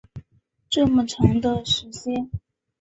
[0.67, 2.31] 这么长的时间